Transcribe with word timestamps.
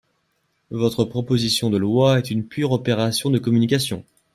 Votre 0.71 1.03
proposition 1.05 1.69
de 1.69 1.77
loi 1.77 2.17
est 2.17 2.31
une 2.31 2.43
pure 2.47 2.71
opération 2.71 3.29
de 3.29 3.37
communication. 3.37 4.03